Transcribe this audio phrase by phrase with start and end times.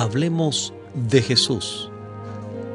[0.00, 1.90] Hablemos de Jesús.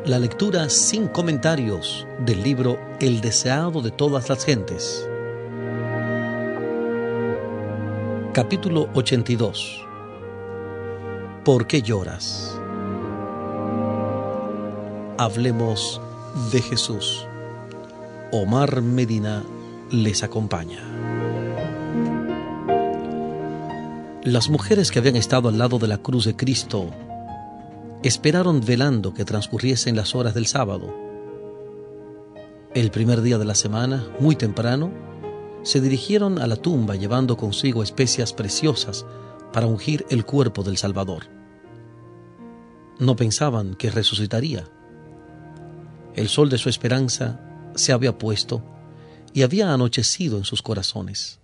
[0.06, 5.08] La lectura sin comentarios del libro El deseado de todas las gentes.
[8.34, 9.86] Capítulo 82.
[11.46, 12.60] ¿Por qué lloras?
[15.18, 16.02] Hablemos
[16.52, 17.26] de Jesús.
[18.34, 19.46] Omar Medina
[19.90, 20.82] les acompaña.
[24.24, 26.90] Las mujeres que habían estado al lado de la cruz de Cristo
[28.04, 30.94] esperaron velando que transcurriesen las horas del sábado.
[32.74, 34.92] El primer día de la semana, muy temprano,
[35.64, 39.06] se dirigieron a la tumba llevando consigo especias preciosas
[39.54, 41.28] para ungir el cuerpo del Salvador.
[43.00, 44.66] No pensaban que resucitaría.
[46.16, 47.40] El sol de su esperanza
[47.76, 48.62] se había puesto
[49.34, 51.40] y había anochecido en sus corazones.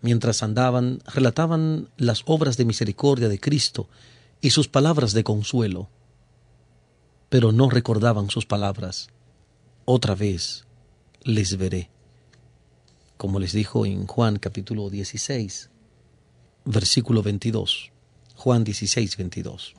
[0.00, 3.88] Mientras andaban, relataban las obras de misericordia de Cristo
[4.40, 5.88] y sus palabras de consuelo,
[7.28, 9.08] pero no recordaban sus palabras.
[9.84, 10.66] Otra vez
[11.22, 11.90] les veré.
[13.16, 15.70] Como les dijo en Juan capítulo 16,
[16.64, 17.92] versículo 22.
[18.36, 19.74] Juan 16, 22.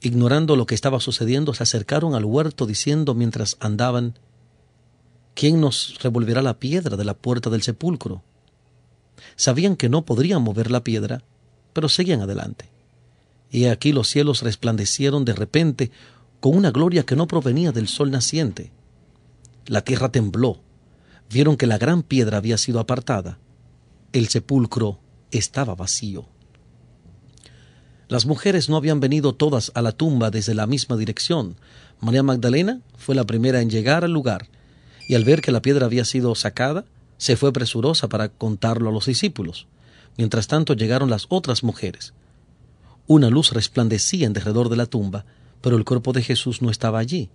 [0.00, 4.18] Ignorando lo que estaba sucediendo, se acercaron al huerto diciendo mientras andaban,
[5.34, 8.22] ¿quién nos revolverá la piedra de la puerta del sepulcro?
[9.36, 11.22] Sabían que no podrían mover la piedra,
[11.74, 12.70] pero seguían adelante.
[13.50, 15.90] Y aquí los cielos resplandecieron de repente
[16.40, 18.72] con una gloria que no provenía del sol naciente.
[19.66, 20.60] La tierra tembló.
[21.30, 23.38] Vieron que la gran piedra había sido apartada.
[24.12, 24.98] El sepulcro
[25.30, 26.26] estaba vacío.
[28.08, 31.56] Las mujeres no habían venido todas a la tumba desde la misma dirección.
[32.00, 34.48] María Magdalena fue la primera en llegar al lugar,
[35.08, 36.84] y al ver que la piedra había sido sacada,
[37.16, 39.66] se fue presurosa para contarlo a los discípulos.
[40.16, 42.14] Mientras tanto llegaron las otras mujeres.
[43.06, 45.24] Una luz resplandecía en derredor de la tumba,
[45.60, 47.30] pero el cuerpo de Jesús no estaba allí.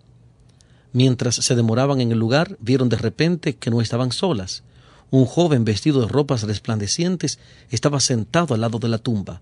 [0.93, 4.63] Mientras se demoraban en el lugar, vieron de repente que no estaban solas.
[5.11, 7.39] Un joven vestido de ropas resplandecientes
[7.69, 9.41] estaba sentado al lado de la tumba.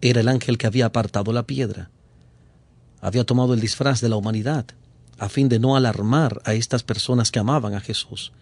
[0.00, 1.90] Era el ángel que había apartado la piedra.
[3.00, 4.66] Había tomado el disfraz de la humanidad,
[5.18, 8.32] a fin de no alarmar a estas personas que amaban a Jesús.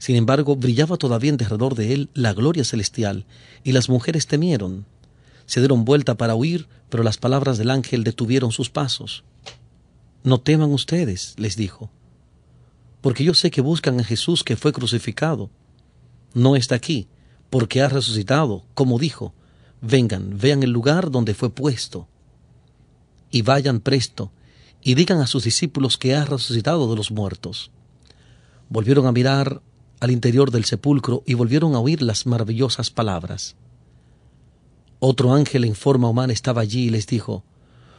[0.00, 3.26] Sin embargo, brillaba todavía en derredor de él la gloria celestial,
[3.62, 4.86] y las mujeres temieron.
[5.44, 9.24] Se dieron vuelta para huir, pero las palabras del ángel detuvieron sus pasos.
[10.24, 11.90] No teman ustedes, les dijo,
[13.02, 15.50] porque yo sé que buscan a Jesús que fue crucificado.
[16.32, 17.06] No está aquí,
[17.50, 19.34] porque ha resucitado, como dijo.
[19.82, 22.08] Vengan, vean el lugar donde fue puesto.
[23.30, 24.32] Y vayan presto,
[24.82, 27.70] y digan a sus discípulos que ha resucitado de los muertos.
[28.70, 29.60] Volvieron a mirar
[30.00, 33.54] al interior del sepulcro y volvieron a oír las maravillosas palabras.
[34.98, 37.44] Otro ángel en forma humana estaba allí y les dijo,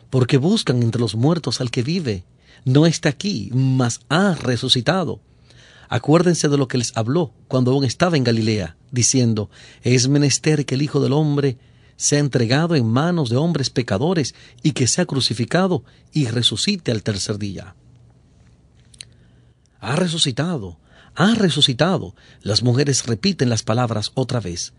[0.09, 2.25] ¿Por qué buscan entre los muertos al que vive?
[2.65, 5.21] No está aquí, mas ha resucitado.
[5.89, 9.49] Acuérdense de lo que les habló cuando aún estaba en Galilea, diciendo,
[9.83, 11.57] es menester que el Hijo del Hombre
[11.95, 17.37] sea entregado en manos de hombres pecadores y que sea crucificado y resucite al tercer
[17.37, 17.75] día.
[19.79, 20.77] Ha resucitado,
[21.15, 22.15] ha resucitado.
[22.41, 24.73] Las mujeres repiten las palabras otra vez.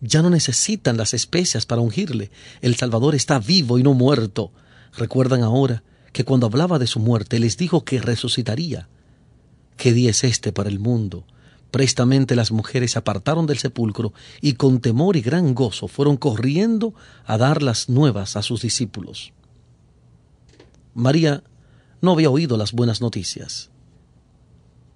[0.00, 2.30] Ya no necesitan las especias para ungirle.
[2.60, 4.52] El Salvador está vivo y no muerto.
[4.96, 8.88] Recuerdan ahora que cuando hablaba de su muerte les dijo que resucitaría.
[9.76, 11.24] ¿Qué día es este para el mundo?
[11.70, 16.94] Prestamente las mujeres se apartaron del sepulcro y con temor y gran gozo fueron corriendo
[17.26, 19.32] a dar las nuevas a sus discípulos.
[20.94, 21.44] María
[22.00, 23.70] no había oído las buenas noticias.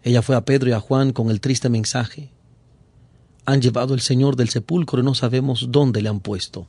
[0.02, 2.30] Ella fue a Pedro y a Juan con el triste mensaje.
[3.44, 6.66] Han llevado el Señor del sepulcro y no sabemos dónde le han puesto.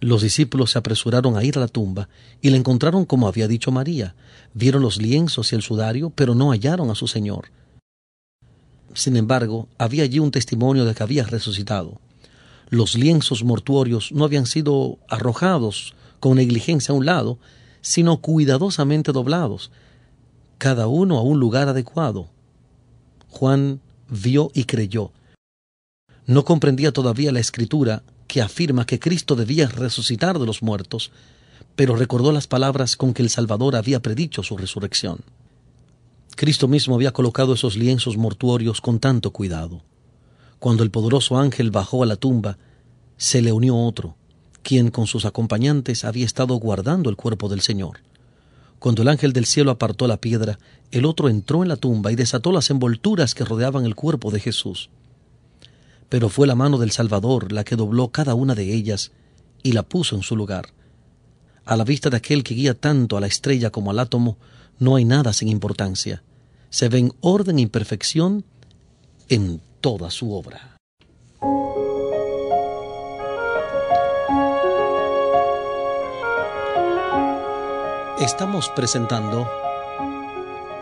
[0.00, 2.08] Los discípulos se apresuraron a ir a la tumba
[2.40, 4.14] y le encontraron como había dicho María.
[4.54, 7.50] Vieron los lienzos y el sudario, pero no hallaron a su Señor.
[8.94, 12.00] Sin embargo, había allí un testimonio de que había resucitado.
[12.70, 17.38] Los lienzos mortuorios no habían sido arrojados con negligencia a un lado,
[17.82, 19.70] sino cuidadosamente doblados,
[20.60, 22.28] cada uno a un lugar adecuado.
[23.30, 23.80] Juan
[24.10, 25.10] vio y creyó.
[26.26, 31.12] No comprendía todavía la escritura que afirma que Cristo debía resucitar de los muertos,
[31.76, 35.20] pero recordó las palabras con que el Salvador había predicho su resurrección.
[36.36, 39.80] Cristo mismo había colocado esos lienzos mortuorios con tanto cuidado.
[40.58, 42.58] Cuando el poderoso ángel bajó a la tumba,
[43.16, 44.14] se le unió otro,
[44.62, 48.00] quien con sus acompañantes había estado guardando el cuerpo del Señor.
[48.80, 50.58] Cuando el ángel del cielo apartó la piedra,
[50.90, 54.40] el otro entró en la tumba y desató las envolturas que rodeaban el cuerpo de
[54.40, 54.90] Jesús.
[56.08, 59.12] pero fue la mano del Salvador la que dobló cada una de ellas
[59.62, 60.66] y la puso en su lugar.
[61.64, 64.36] A la vista de aquel que guía tanto a la estrella como al átomo,
[64.80, 66.24] no hay nada sin importancia.
[66.68, 68.44] Se ven orden y perfección
[69.28, 70.76] en toda su obra.
[78.20, 79.48] Estamos presentando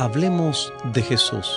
[0.00, 1.48] Hablemos de Jesús.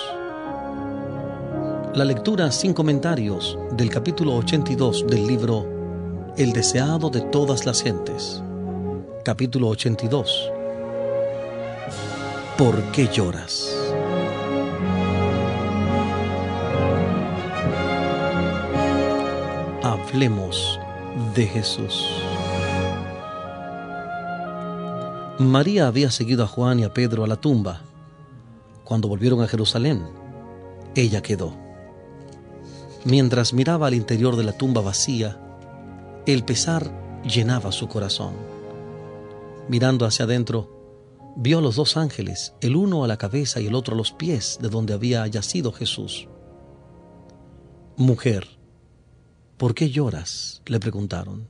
[1.94, 5.66] La lectura sin comentarios del capítulo 82 del libro
[6.36, 8.40] El deseado de todas las gentes.
[9.24, 10.52] Capítulo 82.
[12.56, 13.76] ¿Por qué lloras?
[19.82, 20.78] Hablemos
[21.34, 22.21] de Jesús.
[25.50, 27.82] María había seguido a Juan y a Pedro a la tumba.
[28.84, 30.04] Cuando volvieron a Jerusalén,
[30.94, 31.56] ella quedó.
[33.04, 35.40] Mientras miraba al interior de la tumba vacía,
[36.26, 36.92] el pesar
[37.24, 38.34] llenaba su corazón.
[39.68, 43.74] Mirando hacia adentro, vio a los dos ángeles, el uno a la cabeza y el
[43.74, 46.28] otro a los pies de donde había yacido Jesús.
[47.96, 48.48] Mujer,
[49.56, 50.62] ¿por qué lloras?
[50.66, 51.48] le preguntaron.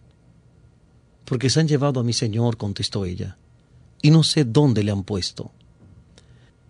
[1.24, 3.38] Porque se han llevado a mi Señor, contestó ella,
[4.02, 5.52] y no sé dónde le han puesto.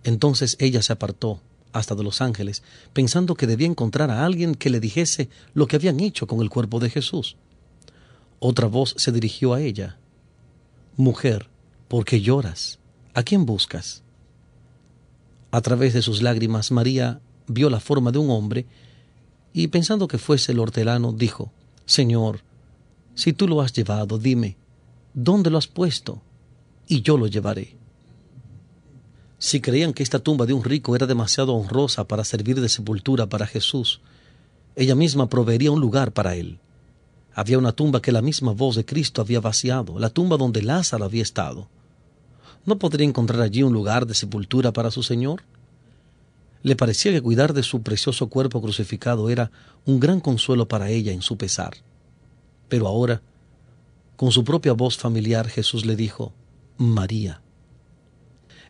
[0.04, 1.40] Entonces ella se apartó
[1.72, 2.62] hasta de los ángeles,
[2.92, 6.50] pensando que debía encontrar a alguien que le dijese lo que habían hecho con el
[6.50, 7.36] cuerpo de Jesús.
[8.38, 9.96] Otra voz se dirigió a ella.
[10.96, 11.48] Mujer,
[11.88, 12.78] ¿por qué lloras?
[13.14, 14.02] ¿A quién buscas?
[15.50, 18.66] A través de sus lágrimas María vio la forma de un hombre
[19.52, 21.52] y pensando que fuese el hortelano, dijo,
[21.84, 22.40] Señor,
[23.14, 24.56] si tú lo has llevado, dime,
[25.14, 26.22] ¿dónde lo has puesto?
[26.88, 27.76] Y yo lo llevaré.
[29.38, 33.28] Si creían que esta tumba de un rico era demasiado honrosa para servir de sepultura
[33.28, 34.00] para Jesús,
[34.76, 36.60] ella misma proveería un lugar para él.
[37.34, 41.04] Había una tumba que la misma voz de Cristo había vaciado, la tumba donde Lázaro
[41.04, 41.68] había estado.
[42.64, 45.42] ¿No podría encontrar allí un lugar de sepultura para su Señor?
[46.62, 49.50] Le parecía que cuidar de su precioso cuerpo crucificado era
[49.84, 51.72] un gran consuelo para ella en su pesar.
[52.68, 53.22] Pero ahora,
[54.16, 56.32] con su propia voz familiar, Jesús le dijo,
[56.76, 57.42] María.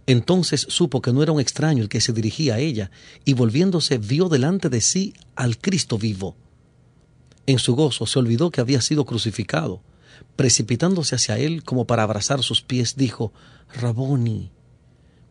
[0.07, 2.91] Entonces supo que no era un extraño el que se dirigía a ella,
[3.25, 6.37] y volviéndose vio delante de sí al Cristo vivo.
[7.47, 9.83] En su gozo se olvidó que había sido crucificado.
[10.37, 13.33] Precipitándose hacia él como para abrazar sus pies, dijo,
[13.75, 14.51] Raboni.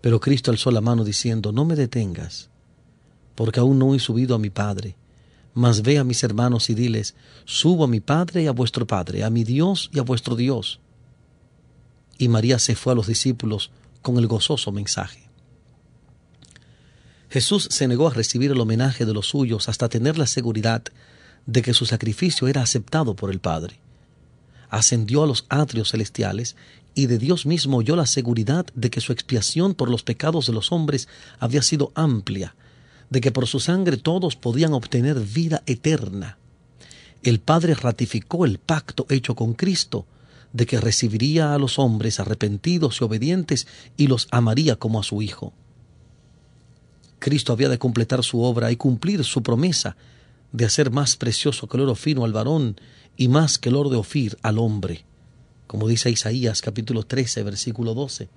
[0.02, 2.50] Pero Cristo alzó la mano diciendo, No me detengas,
[3.36, 4.96] porque aún no he subido a mi Padre.
[5.54, 7.16] Mas ve a mis hermanos y diles,
[7.46, 10.80] Subo a mi Padre y a vuestro Padre, a mi Dios y a vuestro Dios.
[12.22, 13.72] Y María se fue a los discípulos,
[14.04, 15.28] con el gozoso mensaje.
[17.32, 20.84] Jesús se negó a recibir el homenaje de los suyos hasta tener la seguridad
[21.48, 23.80] de que su sacrificio era aceptado por el Padre.
[24.70, 26.56] Ascendió a los atrios celestiales
[26.94, 30.54] y de Dios mismo oyó la seguridad de que su expiación por los pecados de
[30.54, 31.08] los hombres
[31.40, 32.54] había sido amplia,
[33.10, 36.38] de que por su sangre todos podían obtener vida eterna.
[37.24, 40.06] El Padre ratificó el pacto hecho con Cristo,
[40.54, 43.68] de que recibiría a los hombres arrepentidos y obedientes
[43.98, 45.54] y los amaría como a su Hijo.
[47.20, 49.96] Cristo había de completar su obra y cumplir su promesa
[50.52, 52.76] de hacer más precioso que el oro fino al varón
[53.16, 55.06] y más que el oro de Ofir al hombre,
[55.68, 58.30] como dice Isaías capítulo 13 versículo 12,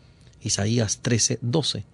[0.42, 1.84] Isaías 13 12.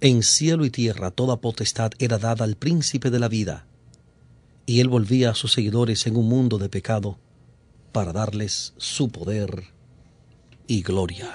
[0.00, 3.66] En cielo y tierra toda potestad era dada al príncipe de la vida,
[4.64, 7.18] y él volvía a sus seguidores en un mundo de pecado
[7.92, 9.64] para darles su poder
[10.66, 11.28] y gloria.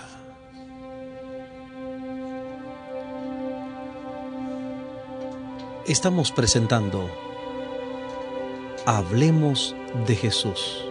[5.87, 7.09] Estamos presentando
[8.85, 9.75] Hablemos
[10.07, 10.85] de Jesús.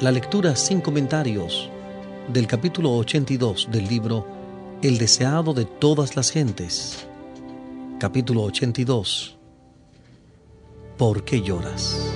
[0.00, 1.70] La lectura sin comentarios
[2.28, 4.26] del capítulo 82 del libro
[4.82, 7.06] El deseado de todas las gentes.
[7.98, 9.36] Capítulo 82.
[10.98, 12.15] ¿Por qué lloras?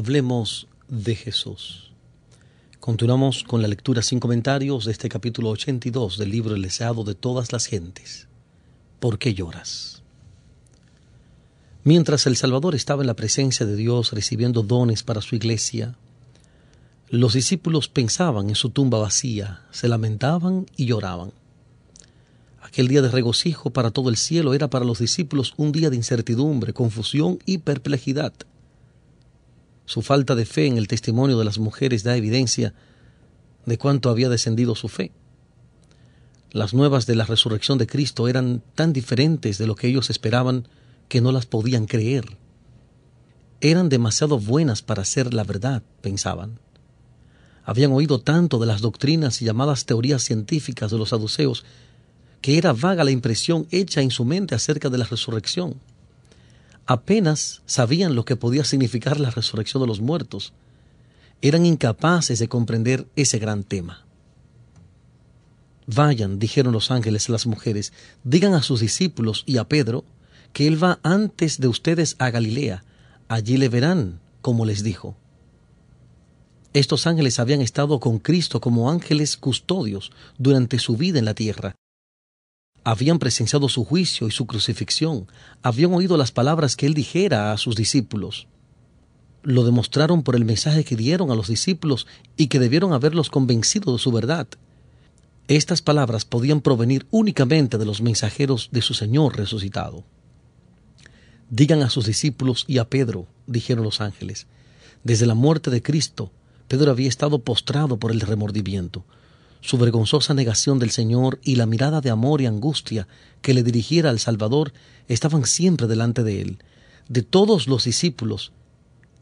[0.00, 1.92] Hablemos de Jesús.
[2.78, 7.14] Continuamos con la lectura sin comentarios de este capítulo 82 del libro El deseado de
[7.14, 8.26] todas las gentes.
[8.98, 10.02] ¿Por qué lloras?
[11.84, 15.98] Mientras el Salvador estaba en la presencia de Dios recibiendo dones para su iglesia,
[17.10, 21.34] los discípulos pensaban en su tumba vacía, se lamentaban y lloraban.
[22.62, 25.96] Aquel día de regocijo para todo el cielo era para los discípulos un día de
[25.96, 28.32] incertidumbre, confusión y perplejidad.
[29.90, 32.74] Su falta de fe en el testimonio de las mujeres da evidencia
[33.66, 35.10] de cuánto había descendido su fe.
[36.52, 40.68] Las nuevas de la resurrección de Cristo eran tan diferentes de lo que ellos esperaban
[41.08, 42.36] que no las podían creer.
[43.60, 46.60] Eran demasiado buenas para ser la verdad, pensaban.
[47.64, 51.64] Habían oído tanto de las doctrinas y llamadas teorías científicas de los saduceos
[52.42, 55.80] que era vaga la impresión hecha en su mente acerca de la resurrección
[56.86, 60.52] apenas sabían lo que podía significar la resurrección de los muertos.
[61.42, 64.04] Eran incapaces de comprender ese gran tema.
[65.86, 70.04] Vayan, dijeron los ángeles a las mujeres, digan a sus discípulos y a Pedro
[70.52, 72.84] que Él va antes de ustedes a Galilea.
[73.28, 75.16] Allí le verán, como les dijo.
[76.72, 81.74] Estos ángeles habían estado con Cristo como ángeles custodios durante su vida en la tierra,
[82.84, 85.26] habían presenciado su juicio y su crucifixión,
[85.62, 88.46] habían oído las palabras que él dijera a sus discípulos.
[89.42, 92.06] Lo demostraron por el mensaje que dieron a los discípulos
[92.36, 94.46] y que debieron haberlos convencido de su verdad.
[95.48, 100.04] Estas palabras podían provenir únicamente de los mensajeros de su Señor resucitado.
[101.48, 104.46] Digan a sus discípulos y a Pedro, dijeron los ángeles,
[105.02, 106.30] desde la muerte de Cristo,
[106.68, 109.04] Pedro había estado postrado por el remordimiento
[109.60, 113.06] su vergonzosa negación del Señor y la mirada de amor y angustia
[113.42, 114.72] que le dirigiera al Salvador
[115.08, 116.58] estaban siempre delante de él.
[117.08, 118.52] De todos los discípulos,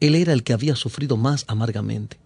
[0.00, 2.18] él era el que había sufrido más amargamente.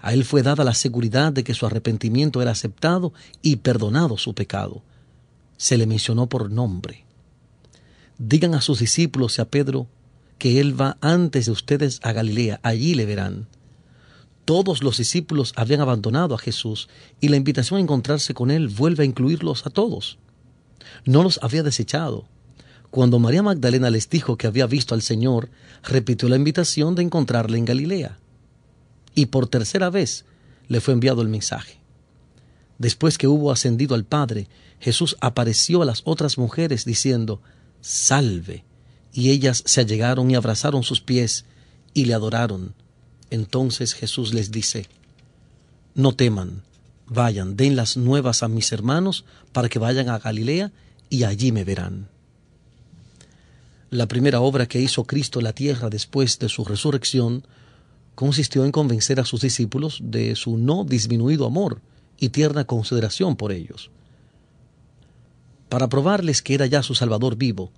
[0.00, 3.12] A él fue dada la seguridad de que su arrepentimiento era aceptado
[3.42, 4.82] y perdonado su pecado.
[5.58, 7.04] Se le mencionó por nombre.
[8.18, 9.86] Digan a sus discípulos y a Pedro
[10.38, 13.46] que él va antes de ustedes a Galilea, allí le verán.
[14.50, 16.88] Todos los discípulos habían abandonado a Jesús
[17.20, 20.18] y la invitación a encontrarse con Él vuelve a incluirlos a todos.
[21.04, 22.24] No los había desechado.
[22.90, 25.50] Cuando María Magdalena les dijo que había visto al Señor,
[25.84, 28.18] repitió la invitación de encontrarle en Galilea.
[29.14, 30.24] Y por tercera vez
[30.66, 31.78] le fue enviado el mensaje.
[32.76, 34.48] Después que hubo ascendido al Padre,
[34.80, 37.40] Jesús apareció a las otras mujeres diciendo,
[37.82, 38.64] Salve.
[39.12, 41.44] Y ellas se allegaron y abrazaron sus pies
[41.94, 42.74] y le adoraron.
[43.30, 44.86] Entonces Jesús les dice,
[45.94, 46.62] no teman,
[47.06, 50.72] vayan, den las nuevas a mis hermanos para que vayan a Galilea
[51.08, 52.08] y allí me verán.
[53.90, 57.44] La primera obra que hizo Cristo en la tierra después de su resurrección
[58.14, 61.80] consistió en convencer a sus discípulos de su no disminuido amor
[62.18, 63.90] y tierna consideración por ellos.
[65.68, 67.72] Para probarles que era ya su Salvador vivo,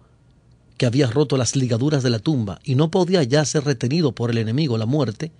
[0.76, 4.30] que había roto las ligaduras de la tumba y no podía ya ser retenido por
[4.30, 5.32] el enemigo la muerte,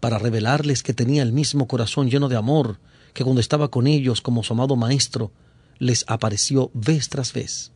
[0.00, 2.78] para revelarles que tenía el mismo corazón lleno de amor,
[3.14, 5.30] que cuando estaba con ellos como su amado Maestro,
[5.78, 7.72] les apareció vez tras vez.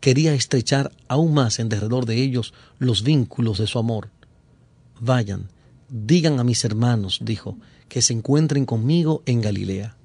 [0.00, 4.10] Quería estrechar aún más en derredor de ellos los vínculos de su amor.
[4.98, 5.48] Vayan,
[5.88, 7.56] digan a mis hermanos, dijo,
[7.88, 9.96] que se encuentren conmigo en Galilea.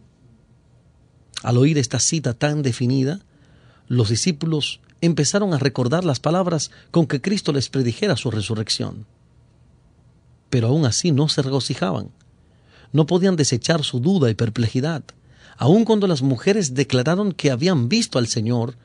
[1.42, 3.22] Al oír esta cita tan definida,
[3.88, 9.06] los discípulos empezaron a recordar las palabras con que Cristo les predijera su resurrección
[10.50, 12.10] pero aún así no se regocijaban.
[12.92, 15.04] No podían desechar su duda y perplejidad.
[15.58, 18.76] Aun cuando las mujeres declararon que habían visto al Señor,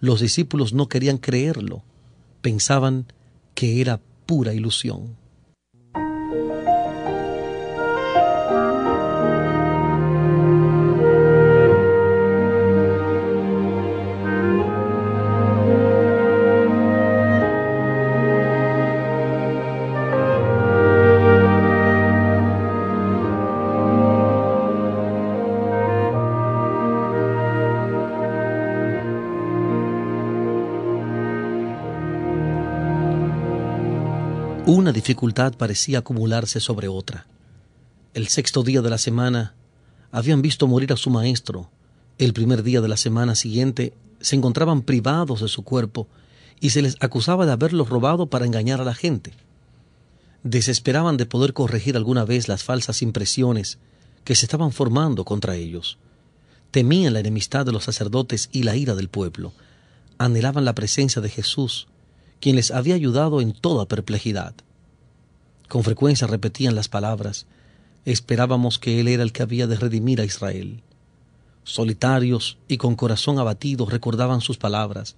[0.00, 1.82] los discípulos no querían creerlo.
[2.42, 3.06] Pensaban
[3.54, 5.16] que era pura ilusión.
[34.68, 37.28] Una dificultad parecía acumularse sobre otra.
[38.14, 39.54] El sexto día de la semana
[40.10, 41.70] habían visto morir a su maestro.
[42.18, 46.08] El primer día de la semana siguiente se encontraban privados de su cuerpo
[46.58, 49.34] y se les acusaba de haberlo robado para engañar a la gente.
[50.42, 53.78] Desesperaban de poder corregir alguna vez las falsas impresiones
[54.24, 55.96] que se estaban formando contra ellos.
[56.72, 59.52] Temían la enemistad de los sacerdotes y la ira del pueblo.
[60.18, 61.86] Anhelaban la presencia de Jesús
[62.40, 64.54] quien les había ayudado en toda perplejidad.
[65.68, 67.46] Con frecuencia repetían las palabras,
[68.04, 70.82] esperábamos que Él era el que había de redimir a Israel.
[71.64, 75.16] Solitarios y con corazón abatido recordaban sus palabras,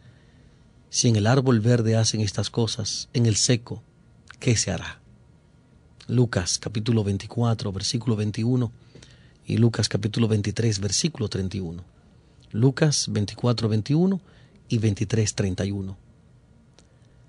[0.90, 3.82] si en el árbol verde hacen estas cosas, en el seco,
[4.40, 5.00] ¿qué se hará?
[6.06, 8.72] Lucas capítulo 24, versículo 21
[9.44, 11.84] y Lucas capítulo 23, versículo 31.
[12.52, 14.20] Lucas 24, 21
[14.70, 16.07] y 23, 31.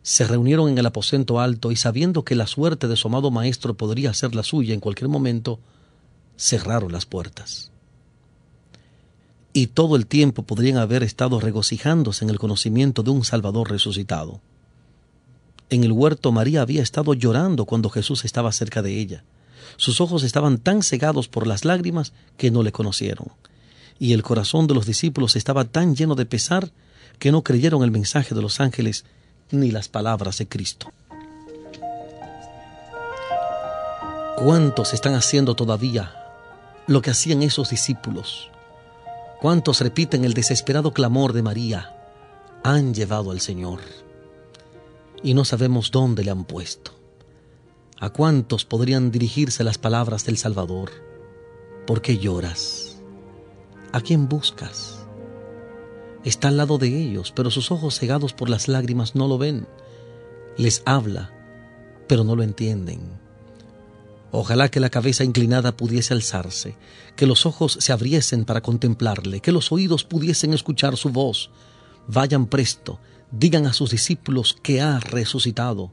[0.02, 3.76] Se reunieron en el aposento alto y sabiendo que la suerte de su amado maestro
[3.76, 5.60] podría ser la suya en cualquier momento,
[6.38, 7.72] cerraron las puertas.
[9.52, 14.40] Y todo el tiempo podrían haber estado regocijándose en el conocimiento de un Salvador resucitado.
[15.70, 19.24] En el huerto María había estado llorando cuando Jesús estaba cerca de ella.
[19.78, 23.28] Sus ojos estaban tan cegados por las lágrimas que no le conocieron.
[24.00, 26.72] Y el corazón de los discípulos estaba tan lleno de pesar
[27.20, 29.04] que no creyeron el mensaje de los ángeles
[29.52, 30.92] ni las palabras de Cristo.
[34.38, 36.16] ¿Cuántos están haciendo todavía
[36.88, 38.50] lo que hacían esos discípulos?
[39.42, 41.96] ¿Cuántos repiten el desesperado clamor de María?
[42.64, 43.80] Han llevado al Señor
[45.24, 46.92] y no sabemos dónde le han puesto.
[48.00, 50.92] ¿A cuántos podrían dirigirse las palabras del Salvador?
[51.86, 52.98] ¿Por qué lloras?
[53.92, 54.99] ¿A quién buscas?
[56.24, 59.68] Está al lado de ellos, pero sus ojos cegados por las lágrimas no lo ven.
[60.58, 61.32] Les habla,
[62.08, 63.00] pero no lo entienden.
[64.32, 66.76] Ojalá que la cabeza inclinada pudiese alzarse,
[67.16, 71.50] que los ojos se abriesen para contemplarle, que los oídos pudiesen escuchar su voz.
[72.08, 73.00] Vayan presto,
[73.32, 75.92] digan a sus discípulos que ha resucitado.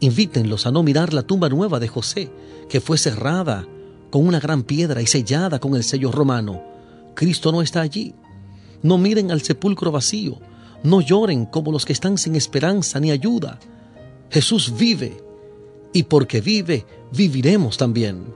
[0.00, 2.30] Invítenlos a no mirar la tumba nueva de José,
[2.68, 3.66] que fue cerrada
[4.10, 6.62] con una gran piedra y sellada con el sello romano.
[7.14, 8.14] Cristo no está allí.
[8.82, 10.38] No miren al sepulcro vacío.
[10.82, 13.58] No lloren como los que están sin esperanza ni ayuda.
[14.30, 15.22] Jesús vive.
[15.92, 18.34] Y porque vive, viviremos también.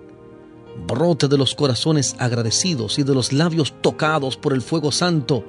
[0.87, 5.45] Brote de los corazones agradecidos y de los labios tocados por el fuego santo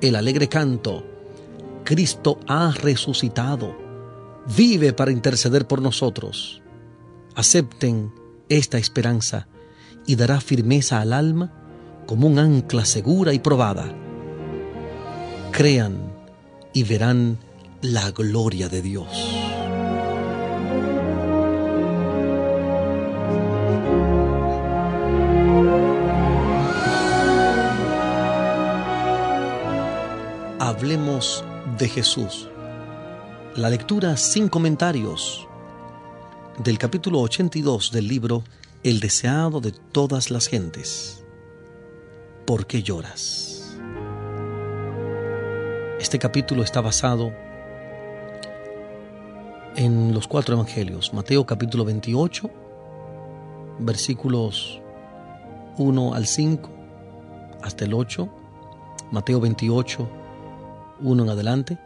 [0.00, 1.04] el alegre canto
[1.84, 3.76] Cristo ha resucitado.
[4.56, 6.62] Vive para interceder por nosotros.
[7.34, 8.12] Acepten
[8.48, 9.48] esta esperanza
[10.06, 11.52] y dará firmeza al alma
[12.06, 13.94] como un ancla segura y probada.
[15.52, 15.98] Crean
[16.72, 17.36] y verán
[17.82, 19.06] la gloria de Dios.
[30.58, 31.44] Hablemos
[31.78, 32.48] de Jesús.
[33.54, 35.46] La lectura sin comentarios
[36.64, 38.42] del capítulo 82 del libro
[38.82, 41.22] El deseado de todas las gentes.
[42.46, 43.51] ¿Por qué lloras?
[46.12, 47.32] Este capítulo está basado
[49.76, 51.14] en los cuatro evangelios.
[51.14, 52.50] Mateo capítulo 28,
[53.78, 54.82] versículos
[55.78, 56.70] 1 al 5
[57.62, 58.28] hasta el 8.
[59.10, 60.06] Mateo 28,
[61.00, 61.78] 1 en adelante,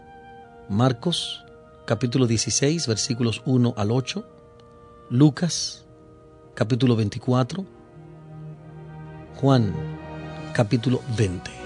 [0.69, 1.45] Marcos
[1.85, 4.27] capítulo 16 versículos 1 al 8,
[5.09, 5.87] Lucas
[6.55, 7.65] capítulo 24,
[9.37, 9.73] Juan
[10.53, 11.65] capítulo 20.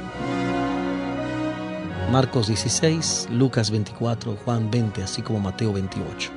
[2.11, 6.33] Marcos 16, Lucas 24, Juan 20, así como Mateo 28.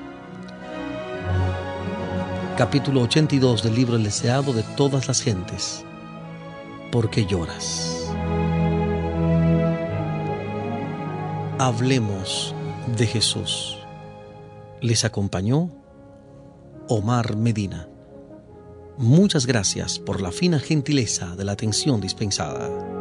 [2.56, 5.84] Capítulo 82 del libro El deseado de todas las gentes.
[6.92, 8.08] ¿Por qué lloras?
[11.58, 12.54] Hablemos
[12.96, 13.80] de Jesús.
[14.80, 15.72] Les acompañó
[16.88, 17.90] Omar Medina.
[19.00, 22.93] Muchas gracias por la fina gentileza de la atención dispensada.